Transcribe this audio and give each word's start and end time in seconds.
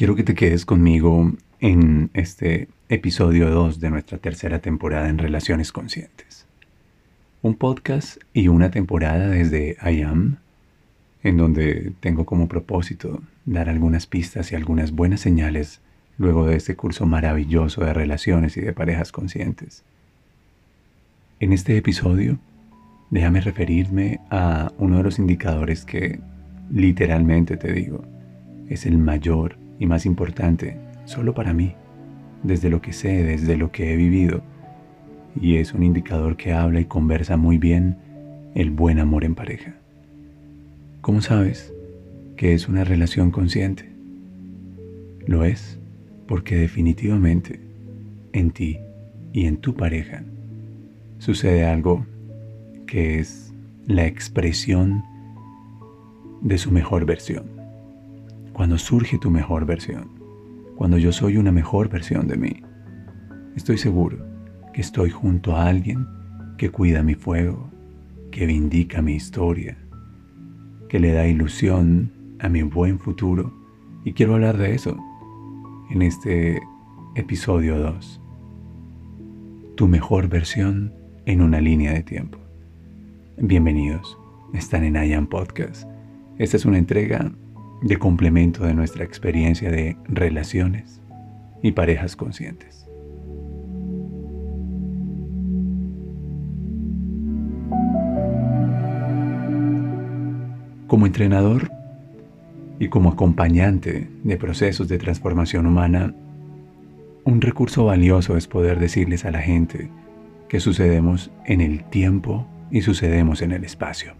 Quiero 0.00 0.16
que 0.16 0.22
te 0.22 0.34
quedes 0.34 0.64
conmigo 0.64 1.30
en 1.60 2.08
este 2.14 2.68
episodio 2.88 3.50
2 3.50 3.80
de 3.80 3.90
nuestra 3.90 4.16
tercera 4.16 4.60
temporada 4.60 5.10
en 5.10 5.18
Relaciones 5.18 5.72
Conscientes. 5.72 6.46
Un 7.42 7.54
podcast 7.54 8.16
y 8.32 8.48
una 8.48 8.70
temporada 8.70 9.28
desde 9.28 9.76
I 9.84 10.00
Am, 10.00 10.38
en 11.22 11.36
donde 11.36 11.92
tengo 12.00 12.24
como 12.24 12.48
propósito 12.48 13.20
dar 13.44 13.68
algunas 13.68 14.06
pistas 14.06 14.50
y 14.52 14.54
algunas 14.54 14.92
buenas 14.92 15.20
señales 15.20 15.82
luego 16.16 16.46
de 16.46 16.56
este 16.56 16.76
curso 16.76 17.04
maravilloso 17.04 17.84
de 17.84 17.92
relaciones 17.92 18.56
y 18.56 18.62
de 18.62 18.72
parejas 18.72 19.12
conscientes. 19.12 19.84
En 21.40 21.52
este 21.52 21.76
episodio, 21.76 22.38
déjame 23.10 23.42
referirme 23.42 24.20
a 24.30 24.72
uno 24.78 24.96
de 24.96 25.02
los 25.02 25.18
indicadores 25.18 25.84
que 25.84 26.20
literalmente 26.70 27.58
te 27.58 27.70
digo 27.74 28.02
es 28.70 28.86
el 28.86 28.96
mayor 28.96 29.60
y 29.80 29.86
más 29.86 30.06
importante, 30.06 30.76
solo 31.06 31.34
para 31.34 31.52
mí, 31.52 31.74
desde 32.44 32.70
lo 32.70 32.80
que 32.80 32.92
sé, 32.92 33.24
desde 33.24 33.56
lo 33.56 33.72
que 33.72 33.92
he 33.92 33.96
vivido, 33.96 34.42
y 35.40 35.56
es 35.56 35.72
un 35.72 35.82
indicador 35.82 36.36
que 36.36 36.52
habla 36.52 36.80
y 36.80 36.84
conversa 36.84 37.36
muy 37.36 37.58
bien 37.58 37.96
el 38.54 38.70
buen 38.70 38.98
amor 38.98 39.24
en 39.24 39.34
pareja. 39.34 39.74
¿Cómo 41.00 41.22
sabes 41.22 41.72
que 42.36 42.52
es 42.52 42.68
una 42.68 42.84
relación 42.84 43.30
consciente? 43.30 43.90
Lo 45.26 45.44
es 45.44 45.78
porque 46.26 46.56
definitivamente 46.56 47.58
en 48.32 48.50
ti 48.50 48.78
y 49.32 49.46
en 49.46 49.56
tu 49.56 49.74
pareja 49.74 50.24
sucede 51.18 51.64
algo 51.64 52.04
que 52.86 53.18
es 53.18 53.54
la 53.86 54.06
expresión 54.06 55.02
de 56.42 56.58
su 56.58 56.70
mejor 56.70 57.06
versión 57.06 57.59
cuando 58.60 58.76
surge 58.76 59.16
tu 59.16 59.30
mejor 59.30 59.64
versión, 59.64 60.10
cuando 60.76 60.98
yo 60.98 61.12
soy 61.12 61.38
una 61.38 61.50
mejor 61.50 61.88
versión 61.88 62.28
de 62.28 62.36
mí, 62.36 62.62
estoy 63.56 63.78
seguro 63.78 64.18
que 64.74 64.82
estoy 64.82 65.08
junto 65.08 65.56
a 65.56 65.66
alguien 65.66 66.06
que 66.58 66.68
cuida 66.68 67.02
mi 67.02 67.14
fuego, 67.14 67.70
que 68.30 68.44
vindica 68.44 69.00
mi 69.00 69.14
historia, 69.14 69.78
que 70.90 71.00
le 71.00 71.14
da 71.14 71.26
ilusión 71.26 72.12
a 72.38 72.50
mi 72.50 72.60
buen 72.60 72.98
futuro. 72.98 73.50
Y 74.04 74.12
quiero 74.12 74.34
hablar 74.34 74.58
de 74.58 74.74
eso 74.74 74.94
en 75.90 76.02
este 76.02 76.60
episodio 77.14 77.78
2. 77.78 78.20
Tu 79.74 79.88
mejor 79.88 80.28
versión 80.28 80.92
en 81.24 81.40
una 81.40 81.62
línea 81.62 81.94
de 81.94 82.02
tiempo. 82.02 82.36
Bienvenidos, 83.38 84.18
están 84.52 84.84
en 84.84 84.96
IAM 84.96 85.28
Podcast. 85.28 85.88
Esta 86.36 86.58
es 86.58 86.66
una 86.66 86.76
entrega 86.76 87.32
de 87.82 87.96
complemento 87.98 88.64
de 88.64 88.74
nuestra 88.74 89.04
experiencia 89.04 89.70
de 89.70 89.96
relaciones 90.04 91.00
y 91.62 91.72
parejas 91.72 92.16
conscientes. 92.16 92.86
Como 100.86 101.06
entrenador 101.06 101.70
y 102.78 102.88
como 102.88 103.10
acompañante 103.10 104.10
de 104.24 104.36
procesos 104.36 104.88
de 104.88 104.98
transformación 104.98 105.66
humana, 105.66 106.14
un 107.24 107.40
recurso 107.40 107.84
valioso 107.84 108.36
es 108.36 108.48
poder 108.48 108.80
decirles 108.80 109.24
a 109.24 109.30
la 109.30 109.40
gente 109.40 109.90
que 110.48 110.58
sucedemos 110.58 111.30
en 111.46 111.60
el 111.60 111.84
tiempo 111.84 112.46
y 112.72 112.82
sucedemos 112.82 113.40
en 113.42 113.52
el 113.52 113.64
espacio. 113.64 114.14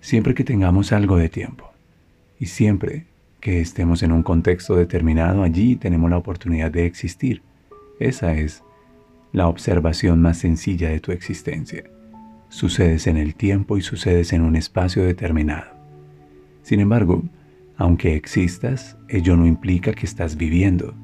Siempre 0.00 0.34
que 0.34 0.44
tengamos 0.44 0.92
algo 0.92 1.16
de 1.16 1.28
tiempo, 1.28 1.75
y 2.38 2.46
siempre 2.46 3.06
que 3.40 3.60
estemos 3.60 4.02
en 4.02 4.12
un 4.12 4.22
contexto 4.22 4.76
determinado, 4.76 5.42
allí 5.42 5.76
tenemos 5.76 6.10
la 6.10 6.18
oportunidad 6.18 6.70
de 6.70 6.86
existir. 6.86 7.42
Esa 7.98 8.34
es 8.34 8.62
la 9.32 9.48
observación 9.48 10.20
más 10.20 10.38
sencilla 10.38 10.88
de 10.90 11.00
tu 11.00 11.12
existencia. 11.12 11.84
Sucedes 12.48 13.06
en 13.06 13.16
el 13.16 13.34
tiempo 13.34 13.76
y 13.76 13.82
sucedes 13.82 14.32
en 14.32 14.42
un 14.42 14.56
espacio 14.56 15.04
determinado. 15.04 15.70
Sin 16.62 16.80
embargo, 16.80 17.22
aunque 17.76 18.16
existas, 18.16 18.96
ello 19.08 19.36
no 19.36 19.46
implica 19.46 19.92
que 19.92 20.06
estás 20.06 20.36
viviendo. 20.36 20.94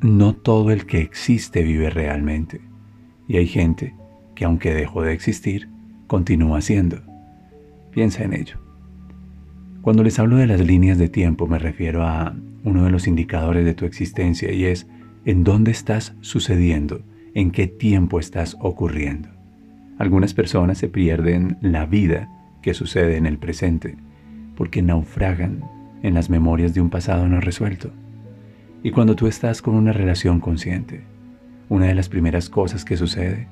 No 0.00 0.34
todo 0.34 0.70
el 0.70 0.86
que 0.86 1.00
existe 1.00 1.62
vive 1.62 1.90
realmente. 1.90 2.60
Y 3.28 3.36
hay 3.36 3.46
gente 3.46 3.94
que 4.34 4.44
aunque 4.44 4.74
dejó 4.74 5.02
de 5.02 5.12
existir, 5.12 5.68
continúa 6.06 6.60
siendo. 6.60 7.00
Piensa 7.92 8.24
en 8.24 8.34
ello. 8.34 8.63
Cuando 9.84 10.02
les 10.02 10.18
hablo 10.18 10.36
de 10.36 10.46
las 10.46 10.62
líneas 10.62 10.96
de 10.96 11.10
tiempo 11.10 11.46
me 11.46 11.58
refiero 11.58 12.06
a 12.06 12.34
uno 12.62 12.84
de 12.84 12.90
los 12.90 13.06
indicadores 13.06 13.66
de 13.66 13.74
tu 13.74 13.84
existencia 13.84 14.50
y 14.50 14.64
es 14.64 14.86
en 15.26 15.44
dónde 15.44 15.72
estás 15.72 16.16
sucediendo, 16.22 17.02
en 17.34 17.50
qué 17.50 17.66
tiempo 17.66 18.18
estás 18.18 18.56
ocurriendo. 18.60 19.28
Algunas 19.98 20.32
personas 20.32 20.78
se 20.78 20.88
pierden 20.88 21.58
la 21.60 21.84
vida 21.84 22.30
que 22.62 22.72
sucede 22.72 23.18
en 23.18 23.26
el 23.26 23.36
presente 23.36 23.98
porque 24.56 24.80
naufragan 24.80 25.62
en 26.02 26.14
las 26.14 26.30
memorias 26.30 26.72
de 26.72 26.80
un 26.80 26.88
pasado 26.88 27.28
no 27.28 27.40
resuelto. 27.40 27.90
Y 28.82 28.90
cuando 28.90 29.14
tú 29.16 29.26
estás 29.26 29.60
con 29.60 29.74
una 29.74 29.92
relación 29.92 30.40
consciente, 30.40 31.02
una 31.68 31.88
de 31.88 31.94
las 31.94 32.08
primeras 32.08 32.48
cosas 32.48 32.86
que 32.86 32.96
sucede 32.96 33.48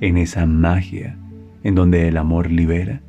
en 0.00 0.16
esa 0.16 0.46
magia 0.46 1.18
en 1.62 1.74
donde 1.74 2.08
el 2.08 2.16
amor 2.16 2.50
libera 2.50 3.02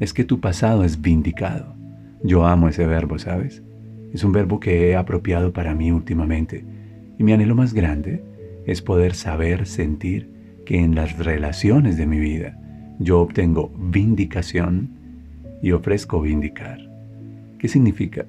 es 0.00 0.14
que 0.14 0.24
tu 0.24 0.40
pasado 0.40 0.82
es 0.84 1.02
vindicado 1.02 1.81
yo 2.24 2.46
amo 2.46 2.68
ese 2.68 2.86
verbo, 2.86 3.18
¿sabes? 3.18 3.62
Es 4.12 4.24
un 4.24 4.32
verbo 4.32 4.60
que 4.60 4.90
he 4.90 4.96
apropiado 4.96 5.52
para 5.52 5.74
mí 5.74 5.90
últimamente. 5.90 6.64
Y 7.18 7.24
mi 7.24 7.32
anhelo 7.32 7.54
más 7.54 7.72
grande 7.72 8.22
es 8.66 8.82
poder 8.82 9.14
saber, 9.14 9.66
sentir 9.66 10.30
que 10.64 10.78
en 10.78 10.94
las 10.94 11.18
relaciones 11.18 11.96
de 11.96 12.06
mi 12.06 12.18
vida 12.18 12.58
yo 12.98 13.20
obtengo 13.20 13.72
vindicación 13.76 14.90
y 15.62 15.72
ofrezco 15.72 16.20
vindicar. 16.20 16.78
¿Qué 17.58 17.68
significa? 17.68 18.26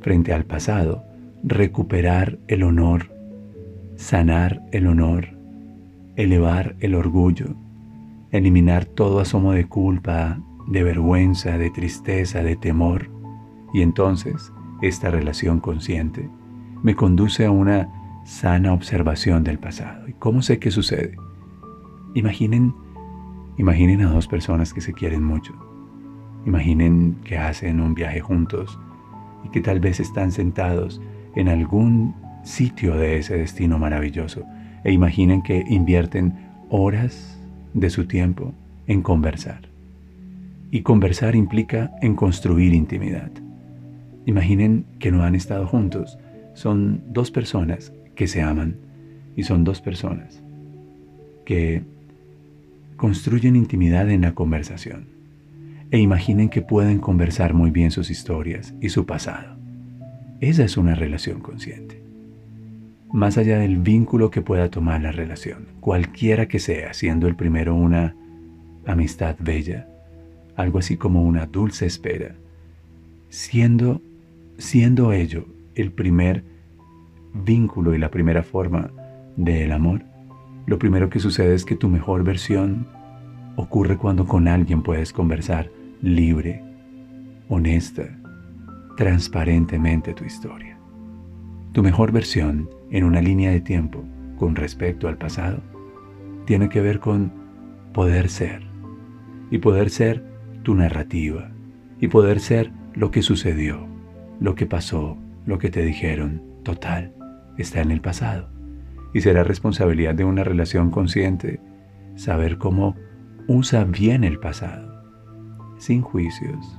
Frente 0.00 0.32
al 0.32 0.44
pasado, 0.44 1.04
recuperar 1.42 2.38
el 2.48 2.62
honor, 2.62 3.10
sanar 3.96 4.62
el 4.72 4.86
honor, 4.86 5.28
elevar 6.16 6.76
el 6.80 6.94
orgullo, 6.94 7.54
eliminar 8.30 8.84
todo 8.84 9.20
asomo 9.20 9.52
de 9.52 9.66
culpa, 9.66 10.40
de 10.66 10.82
vergüenza, 10.82 11.58
de 11.58 11.70
tristeza, 11.70 12.42
de 12.42 12.56
temor, 12.56 13.08
y 13.72 13.82
entonces 13.82 14.52
esta 14.82 15.10
relación 15.10 15.60
consciente 15.60 16.28
me 16.82 16.94
conduce 16.94 17.46
a 17.46 17.50
una 17.50 17.88
sana 18.24 18.72
observación 18.72 19.44
del 19.44 19.58
pasado. 19.58 20.08
¿Y 20.08 20.12
cómo 20.12 20.42
sé 20.42 20.58
qué 20.58 20.70
sucede? 20.70 21.16
Imaginen, 22.14 22.74
imaginen 23.56 24.02
a 24.02 24.10
dos 24.10 24.26
personas 24.26 24.72
que 24.72 24.80
se 24.80 24.92
quieren 24.92 25.22
mucho. 25.22 25.54
Imaginen 26.44 27.16
que 27.24 27.38
hacen 27.38 27.80
un 27.80 27.94
viaje 27.94 28.20
juntos 28.20 28.78
y 29.44 29.48
que 29.48 29.60
tal 29.60 29.80
vez 29.80 30.00
están 30.00 30.32
sentados 30.32 31.00
en 31.34 31.48
algún 31.48 32.14
sitio 32.42 32.96
de 32.96 33.18
ese 33.18 33.36
destino 33.36 33.78
maravilloso. 33.78 34.44
E 34.84 34.92
imaginen 34.92 35.42
que 35.42 35.64
invierten 35.68 36.34
horas 36.68 37.40
de 37.74 37.90
su 37.90 38.06
tiempo 38.06 38.54
en 38.86 39.02
conversar. 39.02 39.68
Y 40.70 40.82
conversar 40.82 41.36
implica 41.36 41.92
en 42.00 42.14
construir 42.14 42.72
intimidad. 42.72 43.30
Imaginen 44.26 44.84
que 44.98 45.10
no 45.10 45.22
han 45.22 45.34
estado 45.34 45.66
juntos. 45.66 46.18
Son 46.52 47.02
dos 47.08 47.30
personas 47.30 47.92
que 48.14 48.26
se 48.26 48.42
aman 48.42 48.76
y 49.36 49.44
son 49.44 49.64
dos 49.64 49.80
personas 49.80 50.42
que 51.44 51.82
construyen 52.96 53.56
intimidad 53.56 54.10
en 54.10 54.22
la 54.22 54.32
conversación. 54.32 55.06
E 55.90 55.98
imaginen 55.98 56.48
que 56.48 56.62
pueden 56.62 56.98
conversar 56.98 57.54
muy 57.54 57.70
bien 57.70 57.92
sus 57.92 58.10
historias 58.10 58.74
y 58.80 58.88
su 58.88 59.06
pasado. 59.06 59.56
Esa 60.40 60.64
es 60.64 60.76
una 60.76 60.94
relación 60.94 61.40
consciente. 61.40 62.02
más 63.12 63.38
allá 63.38 63.58
del 63.58 63.78
vínculo 63.78 64.30
que 64.30 64.42
pueda 64.42 64.68
tomar 64.68 65.00
la 65.00 65.12
relación, 65.12 65.68
cualquiera 65.80 66.48
que 66.48 66.58
sea, 66.58 66.92
siendo 66.92 67.28
el 67.28 67.36
primero 67.36 67.74
una 67.74 68.14
amistad 68.84 69.36
bella, 69.38 69.86
algo 70.56 70.80
así 70.80 70.96
como 70.96 71.22
una 71.22 71.46
dulce 71.46 71.86
espera, 71.86 72.34
siendo, 73.30 74.02
siendo 74.58 75.12
ello 75.12 75.46
el 75.74 75.92
primer 75.92 76.44
vínculo 77.34 77.94
y 77.94 77.98
la 77.98 78.10
primera 78.10 78.42
forma 78.42 78.90
del 79.36 79.72
amor, 79.72 80.04
lo 80.66 80.78
primero 80.78 81.10
que 81.10 81.20
sucede 81.20 81.54
es 81.54 81.64
que 81.64 81.76
tu 81.76 81.88
mejor 81.88 82.24
versión 82.24 82.86
ocurre 83.56 83.96
cuando 83.96 84.26
con 84.26 84.48
alguien 84.48 84.82
puedes 84.82 85.12
conversar 85.12 85.70
libre, 86.02 86.62
honesta, 87.48 88.04
transparentemente 88.96 90.14
tu 90.14 90.24
historia. 90.24 90.78
Tu 91.72 91.82
mejor 91.82 92.12
versión 92.12 92.68
en 92.90 93.04
una 93.04 93.20
línea 93.20 93.50
de 93.50 93.60
tiempo 93.60 94.04
con 94.38 94.56
respecto 94.56 95.08
al 95.08 95.18
pasado 95.18 95.60
tiene 96.46 96.68
que 96.68 96.80
ver 96.80 97.00
con 97.00 97.32
poder 97.92 98.28
ser 98.28 98.62
y 99.50 99.58
poder 99.58 99.90
ser 99.90 100.24
tu 100.62 100.74
narrativa 100.74 101.50
y 102.00 102.08
poder 102.08 102.40
ser 102.40 102.72
lo 102.94 103.10
que 103.10 103.22
sucedió, 103.22 103.86
lo 104.40 104.54
que 104.54 104.66
pasó, 104.66 105.16
lo 105.46 105.58
que 105.58 105.70
te 105.70 105.82
dijeron, 105.82 106.42
total, 106.62 107.14
está 107.58 107.80
en 107.80 107.90
el 107.90 108.00
pasado. 108.00 108.48
Y 109.14 109.20
será 109.20 109.44
responsabilidad 109.44 110.14
de 110.14 110.24
una 110.24 110.44
relación 110.44 110.90
consciente 110.90 111.60
saber 112.16 112.58
cómo 112.58 112.96
usa 113.46 113.84
bien 113.84 114.24
el 114.24 114.38
pasado, 114.38 115.02
sin 115.78 116.02
juicios, 116.02 116.78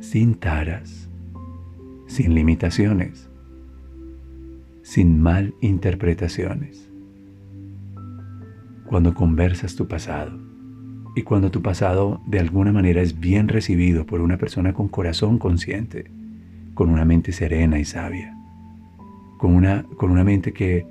sin 0.00 0.34
taras, 0.34 1.08
sin 2.06 2.34
limitaciones, 2.34 3.30
sin 4.82 5.20
mal 5.20 5.54
interpretaciones. 5.60 6.90
Cuando 8.86 9.14
conversas 9.14 9.76
tu 9.76 9.86
pasado 9.86 10.49
y 11.14 11.22
cuando 11.22 11.50
tu 11.50 11.62
pasado 11.62 12.20
de 12.26 12.38
alguna 12.38 12.72
manera 12.72 13.02
es 13.02 13.18
bien 13.18 13.48
recibido 13.48 14.06
por 14.06 14.20
una 14.20 14.36
persona 14.36 14.72
con 14.72 14.88
corazón 14.88 15.38
consciente, 15.38 16.10
con 16.74 16.90
una 16.90 17.04
mente 17.04 17.32
serena 17.32 17.78
y 17.78 17.84
sabia, 17.84 18.36
con 19.38 19.54
una, 19.54 19.84
con 19.96 20.10
una 20.10 20.24
mente 20.24 20.52
que 20.52 20.86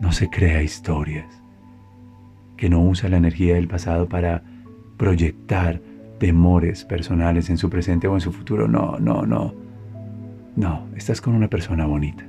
no 0.00 0.12
se 0.12 0.28
crea 0.28 0.62
historias, 0.62 1.26
que 2.56 2.68
no 2.68 2.82
usa 2.82 3.08
la 3.08 3.18
energía 3.18 3.54
del 3.54 3.68
pasado 3.68 4.08
para 4.08 4.42
proyectar 4.96 5.80
temores 6.18 6.84
personales 6.84 7.48
en 7.48 7.56
su 7.56 7.70
presente 7.70 8.06
o 8.06 8.14
en 8.14 8.20
su 8.20 8.32
futuro. 8.32 8.68
No, 8.68 8.98
no, 8.98 9.24
no. 9.24 9.54
No, 10.56 10.86
estás 10.94 11.20
con 11.20 11.34
una 11.34 11.48
persona 11.48 11.86
bonita. 11.86 12.26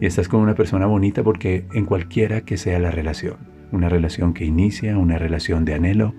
Y 0.00 0.06
estás 0.06 0.28
con 0.28 0.40
una 0.40 0.54
persona 0.54 0.86
bonita 0.86 1.22
porque 1.22 1.66
en 1.74 1.84
cualquiera 1.84 2.42
que 2.42 2.56
sea 2.56 2.78
la 2.78 2.90
relación, 2.90 3.36
una 3.72 3.88
relación 3.88 4.34
que 4.34 4.44
inicia, 4.44 4.96
una 4.96 5.18
relación 5.18 5.64
de 5.64 5.74
anhelo, 5.74 6.14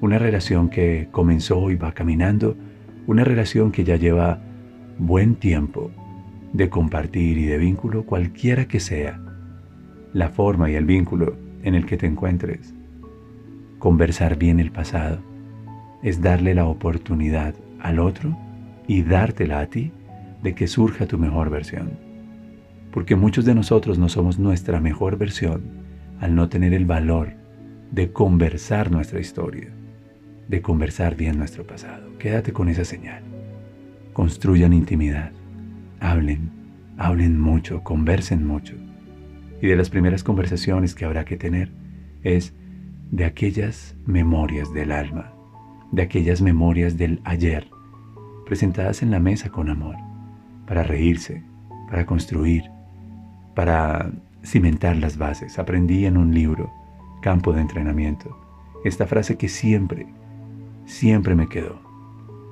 una 0.00 0.18
relación 0.18 0.68
que 0.68 1.08
comenzó 1.10 1.70
y 1.70 1.76
va 1.76 1.92
caminando, 1.92 2.56
una 3.06 3.24
relación 3.24 3.72
que 3.72 3.84
ya 3.84 3.96
lleva 3.96 4.40
buen 4.98 5.36
tiempo 5.36 5.90
de 6.52 6.68
compartir 6.68 7.38
y 7.38 7.46
de 7.46 7.58
vínculo, 7.58 8.04
cualquiera 8.04 8.66
que 8.66 8.80
sea 8.80 9.20
la 10.12 10.28
forma 10.28 10.70
y 10.70 10.74
el 10.74 10.84
vínculo 10.84 11.36
en 11.62 11.74
el 11.74 11.86
que 11.86 11.96
te 11.96 12.06
encuentres. 12.06 12.74
Conversar 13.78 14.36
bien 14.36 14.60
el 14.60 14.70
pasado 14.70 15.18
es 16.02 16.22
darle 16.22 16.54
la 16.54 16.66
oportunidad 16.66 17.54
al 17.80 17.98
otro 17.98 18.36
y 18.86 19.02
dártela 19.02 19.60
a 19.60 19.66
ti 19.66 19.90
de 20.42 20.54
que 20.54 20.68
surja 20.68 21.06
tu 21.06 21.18
mejor 21.18 21.50
versión. 21.50 21.90
Porque 22.92 23.16
muchos 23.16 23.44
de 23.44 23.54
nosotros 23.54 23.98
no 23.98 24.08
somos 24.08 24.38
nuestra 24.38 24.80
mejor 24.80 25.18
versión 25.18 25.62
al 26.20 26.34
no 26.34 26.48
tener 26.48 26.72
el 26.72 26.86
valor 26.86 27.32
de 27.90 28.12
conversar 28.12 28.90
nuestra 28.90 29.20
historia, 29.20 29.70
de 30.48 30.62
conversar 30.62 31.16
bien 31.16 31.38
nuestro 31.38 31.66
pasado. 31.66 32.16
Quédate 32.18 32.52
con 32.52 32.68
esa 32.68 32.84
señal. 32.84 33.22
Construyan 34.12 34.72
intimidad, 34.72 35.32
hablen, 36.00 36.50
hablen 36.98 37.38
mucho, 37.38 37.82
conversen 37.82 38.46
mucho. 38.46 38.74
Y 39.60 39.68
de 39.68 39.76
las 39.76 39.90
primeras 39.90 40.22
conversaciones 40.22 40.94
que 40.94 41.04
habrá 41.04 41.24
que 41.24 41.36
tener 41.36 41.70
es 42.22 42.54
de 43.10 43.24
aquellas 43.24 43.96
memorias 44.06 44.72
del 44.72 44.92
alma, 44.92 45.32
de 45.92 46.02
aquellas 46.02 46.42
memorias 46.42 46.96
del 46.96 47.20
ayer, 47.24 47.68
presentadas 48.46 49.02
en 49.02 49.10
la 49.10 49.20
mesa 49.20 49.50
con 49.50 49.70
amor, 49.70 49.96
para 50.66 50.82
reírse, 50.82 51.42
para 51.88 52.06
construir, 52.06 52.64
para 53.54 54.12
cimentar 54.44 54.96
las 54.96 55.16
bases. 55.16 55.58
Aprendí 55.58 56.06
en 56.06 56.16
un 56.16 56.34
libro, 56.34 56.70
Campo 57.22 57.52
de 57.52 57.60
Entrenamiento, 57.60 58.38
esta 58.84 59.06
frase 59.06 59.36
que 59.36 59.48
siempre, 59.48 60.06
siempre 60.86 61.34
me 61.34 61.48
quedó. 61.48 61.80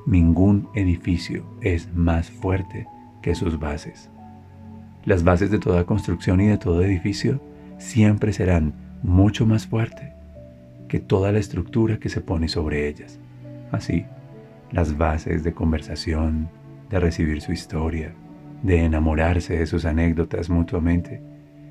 Ningún 0.07 0.69
edificio 0.75 1.45
es 1.61 1.93
más 1.95 2.31
fuerte 2.31 2.87
que 3.23 3.35
sus 3.35 3.59
bases. 3.59 4.11
Las 5.05 5.25
bases 5.25 5.51
de 5.51 5.59
toda 5.59 5.85
construcción 5.85 6.41
y 6.41 6.47
de 6.47 6.59
todo 6.59 6.83
edificio 6.83 7.41
siempre 7.79 8.33
serán 8.33 8.75
mucho 9.03 9.47
más 9.47 9.67
fuertes 9.67 10.11
que 10.89 11.01
toda 11.01 11.33
la 11.33 11.39
estructura 11.39 11.99
que 11.99 12.09
se 12.09 12.21
pone 12.21 12.49
sobre 12.49 12.89
ellas. 12.89 13.19
Así, 13.71 14.05
las 14.71 14.97
bases 14.97 15.43
de 15.43 15.53
conversación, 15.53 16.49
de 16.91 17.01
recibir 17.01 17.41
su 17.41 17.53
historia, 17.53 18.15
de 18.63 18.85
enamorarse 18.85 19.59
de 19.59 19.67
sus 19.67 19.85
anécdotas 19.85 20.51
mutuamente, 20.51 21.23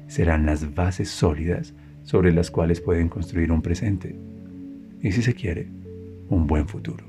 serán 0.07 0.45
las 0.45 0.73
bases 0.73 1.09
sólidas 1.09 1.73
sobre 2.03 2.33
las 2.33 2.51
cuales 2.51 2.81
pueden 2.81 3.09
construir 3.09 3.51
un 3.51 3.61
presente 3.61 4.19
y, 5.01 5.11
si 5.11 5.21
se 5.21 5.33
quiere, 5.33 5.69
un 6.31 6.47
buen 6.47 6.67
futuro. 6.67 7.05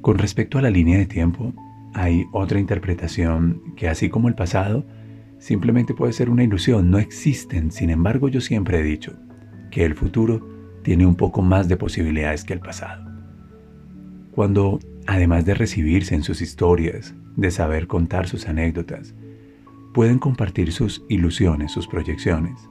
Con 0.00 0.16
respecto 0.18 0.58
a 0.58 0.62
la 0.62 0.70
línea 0.70 0.98
de 0.98 1.06
tiempo, 1.06 1.52
hay 1.92 2.24
otra 2.32 2.58
interpretación 2.58 3.60
que 3.76 3.88
así 3.88 4.08
como 4.08 4.28
el 4.28 4.34
pasado, 4.34 4.86
simplemente 5.38 5.94
puede 5.94 6.12
ser 6.12 6.30
una 6.30 6.42
ilusión, 6.42 6.90
no 6.90 6.98
existen. 6.98 7.70
Sin 7.70 7.90
embargo, 7.90 8.28
yo 8.28 8.40
siempre 8.40 8.80
he 8.80 8.82
dicho 8.82 9.12
que 9.70 9.84
el 9.84 9.94
futuro 9.94 10.48
tiene 10.82 11.06
un 11.06 11.16
poco 11.16 11.42
más 11.42 11.68
de 11.68 11.76
posibilidades 11.76 12.44
que 12.44 12.54
el 12.54 12.60
pasado. 12.60 13.04
Cuando, 14.32 14.78
además 15.06 15.44
de 15.44 15.54
recibirse 15.54 16.14
en 16.14 16.22
sus 16.22 16.40
historias, 16.40 17.14
de 17.36 17.50
saber 17.50 17.86
contar 17.86 18.26
sus 18.26 18.48
anécdotas, 18.48 19.14
pueden 19.92 20.18
compartir 20.18 20.72
sus 20.72 21.04
ilusiones, 21.08 21.72
sus 21.72 21.86
proyecciones, 21.86 22.68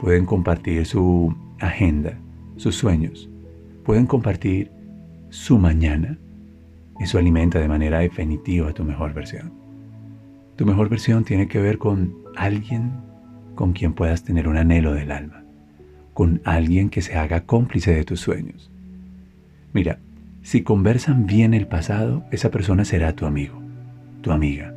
pueden 0.00 0.26
compartir 0.26 0.86
su 0.86 1.34
agenda, 1.58 2.18
sus 2.56 2.74
sueños, 2.74 3.28
pueden 3.84 4.06
compartir 4.06 4.70
su 5.30 5.58
mañana, 5.58 6.18
eso 6.98 7.18
alimenta 7.18 7.58
de 7.58 7.68
manera 7.68 8.00
definitiva 8.00 8.72
tu 8.72 8.84
mejor 8.84 9.14
versión. 9.14 9.52
Tu 10.56 10.66
mejor 10.66 10.88
versión 10.90 11.24
tiene 11.24 11.48
que 11.48 11.60
ver 11.60 11.78
con 11.78 12.14
alguien 12.36 12.92
con 13.54 13.72
quien 13.72 13.94
puedas 13.94 14.24
tener 14.24 14.48
un 14.48 14.56
anhelo 14.56 14.92
del 14.92 15.10
alma, 15.10 15.44
con 16.14 16.40
alguien 16.44 16.90
que 16.90 17.02
se 17.02 17.14
haga 17.16 17.42
cómplice 17.42 17.94
de 17.94 18.04
tus 18.04 18.20
sueños. 18.20 18.70
Mira, 19.72 19.98
si 20.42 20.62
conversan 20.62 21.26
bien 21.26 21.54
el 21.54 21.66
pasado, 21.66 22.24
esa 22.30 22.50
persona 22.50 22.84
será 22.84 23.14
tu 23.14 23.26
amigo, 23.26 23.60
tu 24.22 24.32
amiga. 24.32 24.74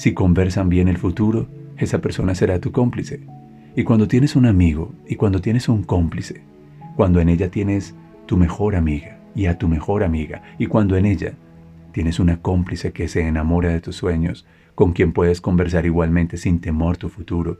Si 0.00 0.14
conversan 0.14 0.70
bien 0.70 0.88
el 0.88 0.96
futuro, 0.96 1.46
esa 1.76 2.00
persona 2.00 2.34
será 2.34 2.58
tu 2.58 2.72
cómplice. 2.72 3.20
Y 3.76 3.84
cuando 3.84 4.08
tienes 4.08 4.34
un 4.34 4.46
amigo 4.46 4.94
y 5.06 5.16
cuando 5.16 5.42
tienes 5.42 5.68
un 5.68 5.84
cómplice, 5.84 6.40
cuando 6.96 7.20
en 7.20 7.28
ella 7.28 7.50
tienes 7.50 7.94
tu 8.24 8.38
mejor 8.38 8.76
amiga 8.76 9.18
y 9.34 9.44
a 9.44 9.58
tu 9.58 9.68
mejor 9.68 10.02
amiga, 10.02 10.42
y 10.58 10.68
cuando 10.68 10.96
en 10.96 11.04
ella 11.04 11.34
Tienes 11.92 12.20
una 12.20 12.40
cómplice 12.40 12.92
que 12.92 13.08
se 13.08 13.26
enamora 13.26 13.70
de 13.70 13.80
tus 13.80 13.96
sueños, 13.96 14.46
con 14.74 14.92
quien 14.92 15.12
puedes 15.12 15.40
conversar 15.40 15.86
igualmente 15.86 16.36
sin 16.36 16.60
temor 16.60 16.96
tu 16.96 17.08
futuro. 17.08 17.58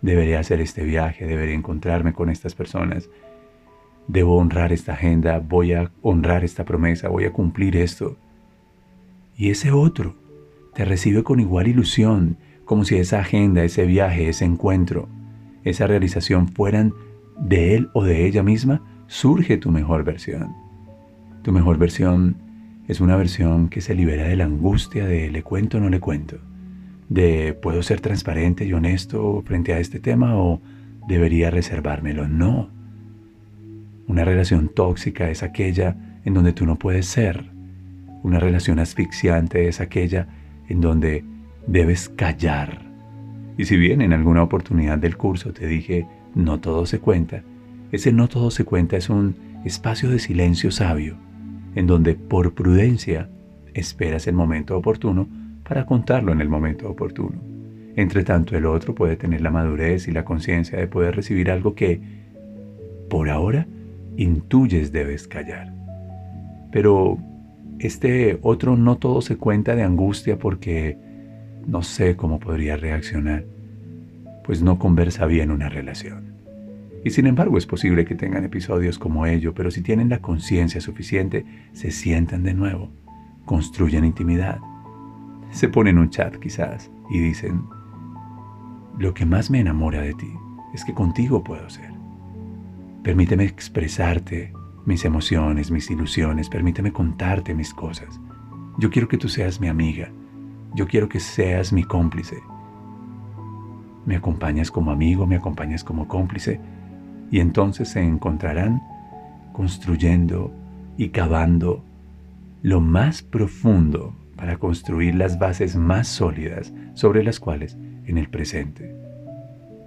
Deberé 0.00 0.36
hacer 0.36 0.60
este 0.60 0.82
viaje, 0.82 1.26
deberé 1.26 1.52
encontrarme 1.52 2.14
con 2.14 2.30
estas 2.30 2.54
personas. 2.54 3.10
Debo 4.08 4.38
honrar 4.38 4.72
esta 4.72 4.94
agenda, 4.94 5.40
voy 5.40 5.74
a 5.74 5.90
honrar 6.00 6.42
esta 6.42 6.64
promesa, 6.64 7.08
voy 7.08 7.24
a 7.24 7.32
cumplir 7.32 7.76
esto. 7.76 8.16
Y 9.36 9.50
ese 9.50 9.72
otro 9.72 10.16
te 10.76 10.84
recibe 10.84 11.22
con 11.22 11.40
igual 11.40 11.68
ilusión, 11.68 12.36
como 12.66 12.84
si 12.84 12.96
esa 12.96 13.20
agenda, 13.20 13.64
ese 13.64 13.86
viaje, 13.86 14.28
ese 14.28 14.44
encuentro, 14.44 15.08
esa 15.64 15.86
realización 15.86 16.48
fueran 16.48 16.92
de 17.40 17.74
él 17.74 17.88
o 17.94 18.04
de 18.04 18.26
ella 18.26 18.42
misma, 18.42 18.82
surge 19.06 19.56
tu 19.56 19.70
mejor 19.70 20.04
versión. 20.04 20.54
Tu 21.40 21.50
mejor 21.50 21.78
versión 21.78 22.36
es 22.88 23.00
una 23.00 23.16
versión 23.16 23.70
que 23.70 23.80
se 23.80 23.94
libera 23.94 24.24
de 24.28 24.36
la 24.36 24.44
angustia 24.44 25.06
de 25.06 25.30
le 25.30 25.42
cuento 25.42 25.78
o 25.78 25.80
no 25.80 25.88
le 25.88 25.98
cuento, 25.98 26.36
de 27.08 27.54
puedo 27.54 27.82
ser 27.82 28.02
transparente 28.02 28.66
y 28.66 28.74
honesto 28.74 29.42
frente 29.46 29.72
a 29.72 29.78
este 29.78 29.98
tema 29.98 30.36
o 30.36 30.60
debería 31.08 31.50
reservármelo. 31.50 32.28
No. 32.28 32.68
Una 34.08 34.26
relación 34.26 34.68
tóxica 34.68 35.30
es 35.30 35.42
aquella 35.42 36.20
en 36.26 36.34
donde 36.34 36.52
tú 36.52 36.66
no 36.66 36.76
puedes 36.76 37.06
ser, 37.06 37.50
Una 38.22 38.40
relación 38.40 38.80
asfixiante 38.80 39.68
es 39.68 39.80
aquella 39.80 40.26
en 40.68 40.80
donde 40.80 41.24
debes 41.66 42.08
callar. 42.08 42.82
Y 43.58 43.64
si 43.64 43.76
bien 43.76 44.02
en 44.02 44.12
alguna 44.12 44.42
oportunidad 44.42 44.98
del 44.98 45.16
curso 45.16 45.52
te 45.52 45.66
dije, 45.66 46.06
no 46.34 46.60
todo 46.60 46.86
se 46.86 47.00
cuenta, 47.00 47.42
ese 47.92 48.12
no 48.12 48.28
todo 48.28 48.50
se 48.50 48.64
cuenta 48.64 48.96
es 48.96 49.08
un 49.08 49.36
espacio 49.64 50.10
de 50.10 50.18
silencio 50.18 50.70
sabio, 50.70 51.16
en 51.74 51.86
donde 51.86 52.14
por 52.14 52.54
prudencia 52.54 53.28
esperas 53.74 54.26
el 54.26 54.34
momento 54.34 54.76
oportuno 54.76 55.28
para 55.68 55.86
contarlo 55.86 56.32
en 56.32 56.40
el 56.40 56.48
momento 56.48 56.88
oportuno. 56.88 57.40
Entre 57.96 58.24
tanto, 58.24 58.56
el 58.56 58.66
otro 58.66 58.94
puede 58.94 59.16
tener 59.16 59.40
la 59.40 59.50
madurez 59.50 60.06
y 60.06 60.12
la 60.12 60.24
conciencia 60.24 60.78
de 60.78 60.86
poder 60.86 61.16
recibir 61.16 61.50
algo 61.50 61.74
que, 61.74 62.00
por 63.08 63.30
ahora, 63.30 63.66
intuyes 64.16 64.92
debes 64.92 65.26
callar. 65.26 65.72
Pero 66.72 67.18
este 67.78 68.38
otro 68.42 68.76
no 68.76 68.96
todo 68.96 69.20
se 69.20 69.36
cuenta 69.36 69.74
de 69.74 69.82
angustia 69.82 70.38
porque 70.38 70.96
no 71.66 71.82
sé 71.82 72.16
cómo 72.16 72.40
podría 72.40 72.76
reaccionar, 72.76 73.44
pues 74.44 74.62
no 74.62 74.78
conversa 74.78 75.26
bien 75.26 75.50
una 75.50 75.68
relación. 75.68 76.36
Y 77.04 77.10
sin 77.10 77.26
embargo 77.26 77.58
es 77.58 77.66
posible 77.66 78.04
que 78.04 78.14
tengan 78.14 78.44
episodios 78.44 78.98
como 78.98 79.26
ello, 79.26 79.54
pero 79.54 79.70
si 79.70 79.82
tienen 79.82 80.08
la 80.08 80.20
conciencia 80.20 80.80
suficiente, 80.80 81.44
se 81.72 81.90
sientan 81.90 82.42
de 82.42 82.54
nuevo, 82.54 82.90
construyen 83.44 84.04
intimidad, 84.04 84.58
se 85.50 85.68
ponen 85.68 85.98
un 85.98 86.10
chat 86.10 86.36
quizás 86.36 86.90
y 87.10 87.20
dicen, 87.20 87.62
lo 88.98 89.14
que 89.14 89.26
más 89.26 89.50
me 89.50 89.60
enamora 89.60 90.00
de 90.00 90.14
ti 90.14 90.32
es 90.74 90.84
que 90.84 90.94
contigo 90.94 91.44
puedo 91.44 91.68
ser. 91.70 91.90
Permíteme 93.02 93.44
expresarte 93.44 94.52
mis 94.86 95.04
emociones, 95.04 95.70
mis 95.70 95.90
ilusiones, 95.90 96.48
permíteme 96.48 96.92
contarte 96.92 97.54
mis 97.54 97.74
cosas. 97.74 98.20
Yo 98.78 98.88
quiero 98.88 99.08
que 99.08 99.18
tú 99.18 99.28
seas 99.28 99.60
mi 99.60 99.68
amiga, 99.68 100.10
yo 100.74 100.86
quiero 100.86 101.08
que 101.08 101.20
seas 101.20 101.72
mi 101.72 101.84
cómplice. 101.84 102.38
Me 104.06 104.16
acompañas 104.16 104.70
como 104.70 104.92
amigo, 104.92 105.26
me 105.26 105.36
acompañas 105.36 105.82
como 105.82 106.06
cómplice, 106.06 106.60
y 107.30 107.40
entonces 107.40 107.88
se 107.88 108.00
encontrarán 108.00 108.80
construyendo 109.52 110.52
y 110.96 111.08
cavando 111.08 111.84
lo 112.62 112.80
más 112.80 113.22
profundo 113.22 114.14
para 114.36 114.58
construir 114.58 115.14
las 115.14 115.38
bases 115.38 115.76
más 115.76 116.06
sólidas 116.06 116.72
sobre 116.94 117.24
las 117.24 117.40
cuales 117.40 117.76
en 118.04 118.18
el 118.18 118.28
presente, 118.28 118.94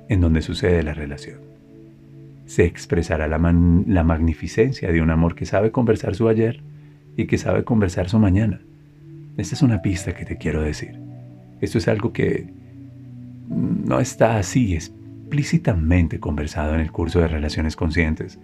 en 0.10 0.20
donde 0.20 0.42
sucede 0.42 0.84
la 0.84 0.94
relación, 0.94 1.40
se 2.50 2.66
expresará 2.66 3.28
la, 3.28 3.38
magnificencia 3.38 4.92
de 4.92 5.02
un 5.04 5.12
amor 5.12 5.36
que 5.36 5.46
sabe 5.46 5.72
conversar 5.72 6.16
su 6.16 6.28
ayer 6.28 6.62
y 7.16 7.28
que 7.28 7.38
sabe 7.38 7.64
conversar 7.64 8.10
su 8.10 8.18
mañana 8.18 8.60
esta 9.40 9.56
es 9.56 9.62
una 9.62 9.82
pista 9.82 10.14
que 10.14 10.26
te 10.26 10.38
quiero 10.38 10.62
decir. 10.62 11.00
Esto 11.62 11.78
es 11.78 11.88
algo 11.88 12.12
que 12.12 12.50
no 13.48 14.02
está 14.02 14.38
así 14.38 14.74
explícitamente 14.74 16.20
conversado 16.20 16.74
en 16.74 16.82
el 16.82 16.92
curso 16.92 17.20
de 17.20 17.30
relaciones 17.30 17.78
conscientes, 17.78 18.38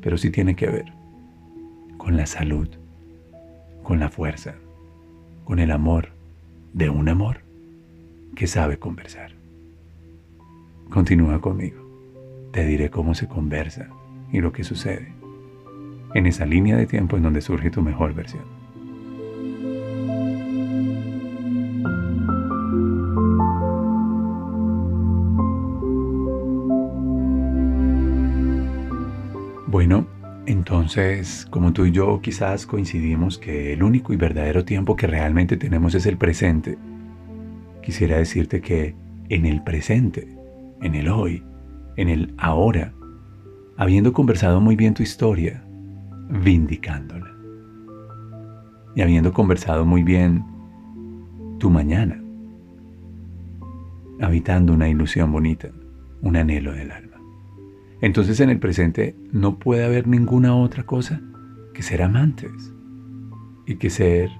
pero 0.00 0.16
sí 0.18 0.30
tiene 0.30 0.54
que 0.54 0.68
ver 0.68 0.92
con 1.96 2.16
la 2.16 2.26
salud, 2.26 2.68
con 3.82 3.98
la 3.98 4.08
fuerza, 4.08 4.54
con 5.44 5.58
el 5.58 5.72
amor 5.72 6.10
de 6.72 6.88
un 6.88 7.08
amor 7.08 7.40
que 8.36 8.46
sabe 8.46 8.78
conversar. 8.78 9.32
Continúa 10.90 11.40
conmigo. 11.40 11.89
Te 12.52 12.64
diré 12.64 12.90
cómo 12.90 13.14
se 13.14 13.28
conversa 13.28 13.88
y 14.32 14.40
lo 14.40 14.52
que 14.52 14.64
sucede 14.64 15.12
en 16.14 16.26
esa 16.26 16.46
línea 16.46 16.76
de 16.76 16.86
tiempo 16.86 17.16
en 17.16 17.22
donde 17.22 17.40
surge 17.40 17.70
tu 17.70 17.82
mejor 17.82 18.14
versión. 18.14 18.42
Bueno, 29.68 30.06
entonces, 30.46 31.46
como 31.50 31.72
tú 31.72 31.84
y 31.84 31.92
yo 31.92 32.20
quizás 32.20 32.66
coincidimos 32.66 33.38
que 33.38 33.72
el 33.72 33.84
único 33.84 34.12
y 34.12 34.16
verdadero 34.16 34.64
tiempo 34.64 34.96
que 34.96 35.06
realmente 35.06 35.56
tenemos 35.56 35.94
es 35.94 36.06
el 36.06 36.16
presente, 36.16 36.76
quisiera 37.80 38.18
decirte 38.18 38.60
que 38.60 38.96
en 39.28 39.46
el 39.46 39.62
presente, 39.62 40.26
en 40.82 40.96
el 40.96 41.08
hoy, 41.08 41.44
en 42.00 42.08
el 42.08 42.32
ahora, 42.38 42.94
habiendo 43.76 44.14
conversado 44.14 44.58
muy 44.58 44.74
bien 44.74 44.94
tu 44.94 45.02
historia, 45.02 45.62
vindicándola, 46.30 47.30
y 48.96 49.02
habiendo 49.02 49.34
conversado 49.34 49.84
muy 49.84 50.02
bien 50.02 50.42
tu 51.58 51.68
mañana, 51.68 52.18
habitando 54.18 54.72
una 54.72 54.88
ilusión 54.88 55.30
bonita, 55.30 55.68
un 56.22 56.36
anhelo 56.36 56.72
del 56.72 56.90
alma. 56.90 57.18
Entonces 58.00 58.40
en 58.40 58.48
el 58.48 58.58
presente 58.58 59.14
no 59.30 59.58
puede 59.58 59.84
haber 59.84 60.08
ninguna 60.08 60.56
otra 60.56 60.84
cosa 60.84 61.20
que 61.74 61.82
ser 61.82 62.00
amantes 62.00 62.72
y 63.66 63.74
que 63.74 63.90
ser 63.90 64.30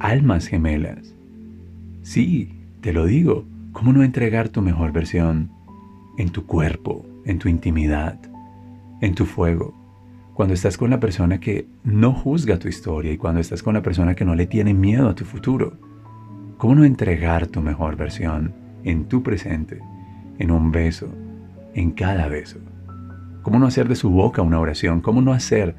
almas 0.00 0.48
gemelas. 0.48 1.14
Sí, 2.02 2.52
te 2.80 2.92
lo 2.92 3.06
digo, 3.06 3.44
¿cómo 3.70 3.92
no 3.92 4.02
entregar 4.02 4.48
tu 4.48 4.60
mejor 4.60 4.90
versión 4.90 5.61
en 6.18 6.30
tu 6.30 6.46
cuerpo, 6.46 7.04
en 7.24 7.38
tu 7.38 7.48
intimidad, 7.48 8.18
en 9.00 9.14
tu 9.14 9.26
fuego? 9.26 9.74
Cuando 10.34 10.54
estás 10.54 10.78
con 10.78 10.90
la 10.90 11.00
persona 11.00 11.40
que 11.40 11.66
no 11.84 12.12
juzga 12.12 12.58
tu 12.58 12.68
historia 12.68 13.12
y 13.12 13.18
cuando 13.18 13.40
estás 13.40 13.62
con 13.62 13.74
la 13.74 13.82
persona 13.82 14.14
que 14.14 14.24
no 14.24 14.34
le 14.34 14.46
tiene 14.46 14.74
miedo 14.74 15.08
a 15.08 15.14
tu 15.14 15.24
futuro, 15.24 15.78
¿cómo 16.56 16.74
no 16.74 16.84
entregar 16.84 17.46
tu 17.46 17.60
mejor 17.60 17.96
versión 17.96 18.62
en 18.84 19.04
tu 19.04 19.22
presente, 19.22 19.80
en 20.38 20.50
un 20.50 20.72
beso, 20.72 21.08
en 21.74 21.92
cada 21.92 22.28
beso. 22.28 22.58
¿Cómo 23.42 23.58
no 23.58 23.66
hacer 23.66 23.88
de 23.88 23.96
su 23.96 24.10
boca 24.10 24.42
una 24.42 24.60
oración? 24.60 25.00
¿Cómo 25.00 25.20
no 25.22 25.32
hacer 25.32 25.74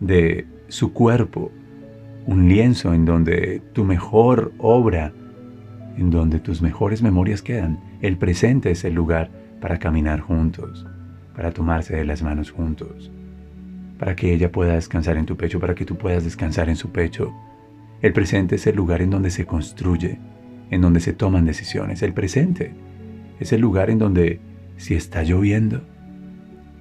de 0.00 0.46
su 0.68 0.92
cuerpo 0.92 1.50
un 2.26 2.48
lienzo 2.48 2.94
en 2.94 3.04
donde 3.04 3.62
tu 3.72 3.84
mejor 3.84 4.52
obra, 4.58 5.12
en 5.96 6.10
donde 6.10 6.40
tus 6.40 6.62
mejores 6.62 7.02
memorias 7.02 7.42
quedan? 7.42 7.80
El 8.00 8.16
presente 8.16 8.70
es 8.70 8.84
el 8.84 8.94
lugar 8.94 9.30
para 9.60 9.78
caminar 9.78 10.20
juntos, 10.20 10.86
para 11.34 11.52
tomarse 11.52 11.96
de 11.96 12.04
las 12.04 12.22
manos 12.22 12.50
juntos, 12.50 13.10
para 13.98 14.16
que 14.16 14.32
ella 14.32 14.52
pueda 14.52 14.74
descansar 14.74 15.16
en 15.16 15.26
tu 15.26 15.36
pecho, 15.36 15.60
para 15.60 15.74
que 15.74 15.84
tú 15.84 15.96
puedas 15.96 16.24
descansar 16.24 16.68
en 16.68 16.76
su 16.76 16.90
pecho. 16.90 17.32
El 18.02 18.12
presente 18.12 18.56
es 18.56 18.66
el 18.66 18.76
lugar 18.76 19.02
en 19.02 19.10
donde 19.10 19.30
se 19.30 19.46
construye, 19.46 20.18
en 20.70 20.80
donde 20.80 21.00
se 21.00 21.12
toman 21.12 21.44
decisiones. 21.44 22.02
El 22.02 22.12
presente 22.12 22.74
es 23.40 23.52
el 23.52 23.60
lugar 23.60 23.90
en 23.90 23.98
donde 23.98 24.40
si 24.76 24.94
está 24.94 25.22
lloviendo, 25.22 25.82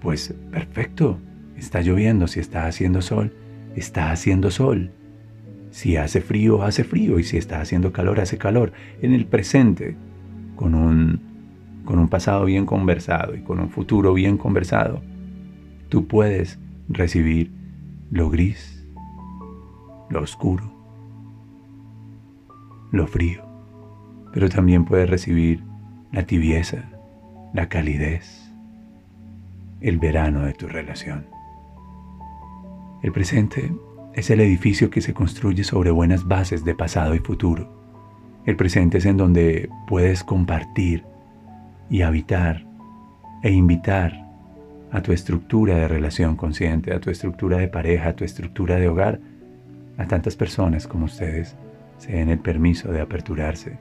pues 0.02 0.34
perfecto, 0.52 1.20
está 1.58 1.82
lloviendo. 1.82 2.28
Si 2.28 2.40
está 2.40 2.68
haciendo 2.68 3.02
sol, 3.02 3.34
está 3.76 4.12
haciendo 4.12 4.52
sol. 4.52 4.92
Si 5.72 5.98
hace 5.98 6.22
frío, 6.22 6.64
hace 6.64 6.84
frío. 6.84 7.20
Y 7.20 7.24
si 7.24 7.38
está 7.38 7.62
haciendo 7.62 7.92
calor, 7.92 8.20
hace 8.20 8.38
calor. 8.38 8.72
En 9.02 9.14
el 9.14 9.26
presente, 9.26 9.96
con 10.56 10.76
un, 10.76 11.22
con 11.86 12.00
un 12.00 12.10
pasado 12.10 12.46
bien 12.46 12.66
conversado 12.66 13.36
y 13.36 13.42
con 13.42 13.60
un 13.60 13.70
futuro 13.70 14.14
bien 14.14 14.38
conversado, 14.38 15.02
tú 15.90 16.08
puedes 16.08 16.60
recibir 16.90 17.52
lo 18.12 18.30
gris, 18.30 18.86
lo 20.10 20.22
oscuro, 20.22 20.72
lo 22.92 23.08
frío. 23.08 23.44
Pero 24.34 24.50
también 24.50 24.86
puedes 24.86 25.10
recibir 25.10 25.64
la 26.12 26.26
tibieza, 26.26 26.90
la 27.54 27.70
calidez, 27.70 28.52
el 29.82 29.98
verano 29.98 30.46
de 30.46 30.54
tu 30.54 30.68
relación. 30.68 31.26
El 33.02 33.12
presente 33.12 33.72
es 34.14 34.30
el 34.30 34.40
edificio 34.40 34.90
que 34.90 35.02
se 35.02 35.14
construye 35.14 35.64
sobre 35.64 35.92
buenas 35.92 36.28
bases 36.28 36.66
de 36.66 36.74
pasado 36.74 37.16
y 37.16 37.20
futuro. 37.20 37.70
El 38.46 38.56
presente 38.56 38.98
es 38.98 39.06
en 39.06 39.18
donde 39.18 39.70
puedes 39.88 40.24
compartir 40.24 41.06
y 41.90 42.02
habitar 42.02 42.66
e 43.44 43.52
invitar 43.52 44.26
a 44.92 45.02
tu 45.02 45.12
estructura 45.12 45.76
de 45.76 45.88
relación 45.88 46.36
consciente, 46.36 46.94
a 46.94 47.00
tu 47.00 47.10
estructura 47.10 47.58
de 47.58 47.68
pareja, 47.68 48.10
a 48.10 48.16
tu 48.16 48.24
estructura 48.24 48.78
de 48.78 48.88
hogar, 48.88 49.20
a 49.98 50.08
tantas 50.08 50.36
personas 50.36 50.88
como 50.88 51.06
ustedes 51.06 51.56
se 51.98 52.14
den 52.14 52.30
el 52.30 52.40
permiso 52.40 52.92
de 52.92 53.02
aperturarse. 53.02 53.78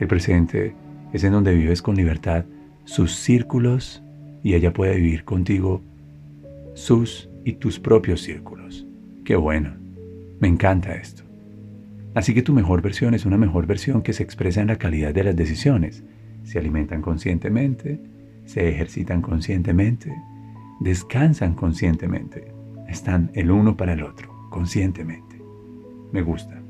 El 0.00 0.08
presente 0.08 0.74
es 1.12 1.24
en 1.24 1.32
donde 1.32 1.54
vives 1.54 1.82
con 1.82 1.96
libertad 1.96 2.44
sus 2.84 3.14
círculos 3.14 4.02
y 4.42 4.54
ella 4.54 4.72
puede 4.72 4.96
vivir 4.96 5.24
contigo 5.24 5.82
sus 6.74 7.28
y 7.44 7.54
tus 7.54 7.78
propios 7.78 8.20
círculos. 8.22 8.86
Qué 9.24 9.36
bueno, 9.36 9.74
me 10.40 10.48
encanta 10.48 10.94
esto. 10.94 11.22
Así 12.14 12.32
que 12.32 12.42
tu 12.42 12.52
mejor 12.52 12.80
versión 12.80 13.14
es 13.14 13.26
una 13.26 13.36
mejor 13.36 13.66
versión 13.66 14.02
que 14.02 14.12
se 14.12 14.22
expresa 14.22 14.60
en 14.60 14.68
la 14.68 14.76
calidad 14.76 15.12
de 15.12 15.24
las 15.24 15.36
decisiones. 15.36 16.04
Se 16.46 16.60
alimentan 16.60 17.02
conscientemente, 17.02 18.00
se 18.44 18.68
ejercitan 18.68 19.20
conscientemente, 19.20 20.14
descansan 20.78 21.54
conscientemente, 21.54 22.52
están 22.88 23.32
el 23.34 23.50
uno 23.50 23.76
para 23.76 23.94
el 23.94 24.04
otro, 24.04 24.32
conscientemente. 24.48 25.42
Me 26.12 26.22
gusta. 26.22 26.62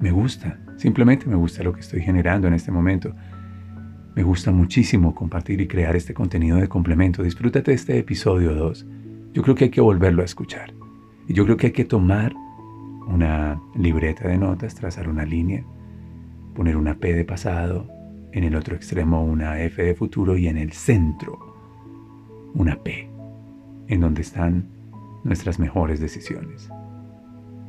Me 0.00 0.10
gusta. 0.10 0.58
Simplemente 0.78 1.26
me 1.26 1.36
gusta 1.36 1.62
lo 1.62 1.74
que 1.74 1.80
estoy 1.80 2.00
generando 2.00 2.48
en 2.48 2.54
este 2.54 2.72
momento. 2.72 3.14
Me 4.16 4.22
gusta 4.22 4.50
muchísimo 4.50 5.14
compartir 5.14 5.60
y 5.60 5.68
crear 5.68 5.94
este 5.94 6.14
contenido 6.14 6.56
de 6.56 6.66
complemento. 6.66 7.22
Disfrútate 7.22 7.74
este 7.74 7.98
episodio 7.98 8.54
2. 8.54 8.86
Yo 9.34 9.42
creo 9.42 9.54
que 9.54 9.64
hay 9.64 9.70
que 9.70 9.82
volverlo 9.82 10.22
a 10.22 10.24
escuchar. 10.24 10.72
Y 11.28 11.34
yo 11.34 11.44
creo 11.44 11.58
que 11.58 11.66
hay 11.66 11.72
que 11.74 11.84
tomar 11.84 12.34
una 13.08 13.60
libreta 13.76 14.26
de 14.26 14.38
notas, 14.38 14.74
trazar 14.74 15.06
una 15.06 15.26
línea, 15.26 15.62
poner 16.54 16.78
una 16.78 16.94
P 16.94 17.12
de 17.12 17.26
pasado, 17.26 17.86
en 18.34 18.42
el 18.42 18.56
otro 18.56 18.74
extremo 18.74 19.24
una 19.24 19.60
F 19.60 19.80
de 19.80 19.94
futuro 19.94 20.36
y 20.36 20.48
en 20.48 20.58
el 20.58 20.72
centro 20.72 21.38
una 22.52 22.76
P, 22.76 23.08
en 23.86 24.00
donde 24.00 24.22
están 24.22 24.66
nuestras 25.22 25.60
mejores 25.60 26.00
decisiones. 26.00 26.68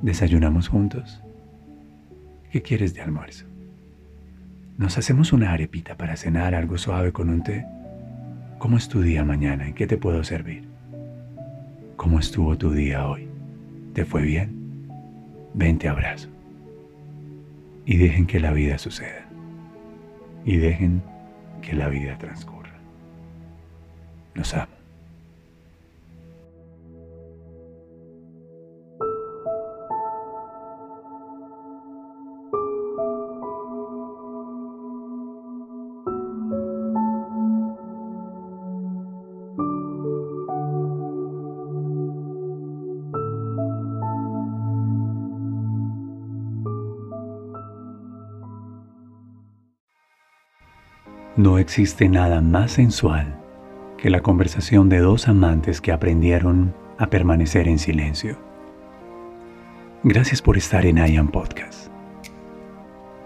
¿Desayunamos 0.02 0.68
juntos? 0.68 1.22
¿Qué 2.52 2.64
quieres 2.64 2.96
de 2.96 3.02
almuerzo? 3.02 3.46
¿Nos 4.78 4.98
hacemos 4.98 5.34
una 5.34 5.54
arepita 5.54 5.98
para 5.98 6.18
cenar 6.18 6.56
algo 6.56 6.80
suave 6.80 7.12
con 7.12 7.30
un 7.30 7.44
té? 7.44 7.66
¿Cómo 8.58 8.78
es 8.78 8.90
tu 8.90 9.02
día 9.02 9.24
mañana? 9.24 9.68
¿En 9.68 9.74
qué 9.76 9.86
te 9.86 9.98
puedo 9.98 10.24
servir? 10.24 10.68
¿Cómo 11.96 12.20
estuvo 12.20 12.58
tu 12.58 12.72
día 12.72 13.08
hoy? 13.08 13.28
¿Te 13.94 14.04
fue 14.04 14.24
bien? 14.24 14.90
Ven, 15.54 15.78
te 15.78 15.90
abrazo. 15.90 16.30
Y 17.86 17.98
dejen 17.98 18.26
que 18.26 18.40
la 18.40 18.52
vida 18.52 18.80
suceda. 18.80 19.25
Y 20.46 20.58
dejen 20.58 21.02
que 21.62 21.74
la 21.74 21.90
vida 21.90 22.18
transcurra. 22.18 22.78
Los 24.36 24.54
amo. 24.54 24.85
Existe 51.66 52.08
nada 52.08 52.42
más 52.42 52.74
sensual 52.74 53.42
que 53.98 54.12
la 54.12 54.22
conversación 54.22 54.88
de 54.88 55.00
dos 55.00 55.28
amantes 55.28 55.82
que 55.82 55.92
aprendieron 55.92 56.76
a 57.00 57.08
permanecer 57.08 57.68
en 57.68 57.80
silencio. 57.80 58.38
Gracias 60.04 60.44
por 60.44 60.58
estar 60.58 60.86
en 60.86 61.00
I 61.00 61.20
Podcast. 61.24 61.90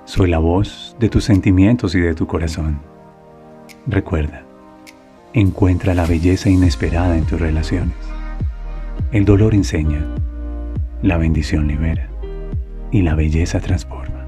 Soy 0.06 0.30
la 0.30 0.40
voz 0.40 0.96
de 1.02 1.10
tus 1.10 1.26
sentimientos 1.26 1.96
y 1.96 2.00
de 2.00 2.16
tu 2.16 2.28
corazón. 2.28 2.80
Recuerda, 3.86 4.44
encuentra 5.34 5.94
la 5.94 6.06
belleza 6.06 6.50
inesperada 6.50 7.18
en 7.18 7.26
tus 7.26 7.42
relaciones. 7.42 7.98
El 9.12 9.26
dolor 9.26 9.54
enseña, 9.54 10.06
la 11.02 11.18
bendición 11.18 11.68
libera 11.68 12.08
y 12.90 13.02
la 13.02 13.16
belleza 13.16 13.60
transforma. 13.60 14.19